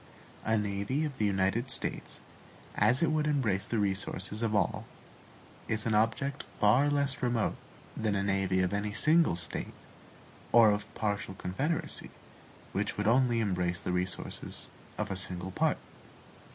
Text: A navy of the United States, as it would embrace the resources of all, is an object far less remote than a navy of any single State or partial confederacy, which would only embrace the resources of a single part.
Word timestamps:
A 0.43 0.57
navy 0.57 1.05
of 1.05 1.19
the 1.19 1.25
United 1.27 1.69
States, 1.69 2.21
as 2.73 3.03
it 3.03 3.11
would 3.11 3.27
embrace 3.27 3.67
the 3.67 3.77
resources 3.77 4.41
of 4.41 4.55
all, 4.55 4.87
is 5.67 5.85
an 5.85 5.93
object 5.93 6.43
far 6.59 6.89
less 6.89 7.21
remote 7.21 7.55
than 7.95 8.15
a 8.15 8.23
navy 8.23 8.61
of 8.61 8.73
any 8.73 8.93
single 8.93 9.35
State 9.35 9.75
or 10.51 10.75
partial 10.95 11.35
confederacy, 11.35 12.09
which 12.71 12.97
would 12.97 13.05
only 13.05 13.39
embrace 13.41 13.79
the 13.79 13.91
resources 13.91 14.71
of 14.97 15.11
a 15.11 15.15
single 15.15 15.51
part. 15.51 15.77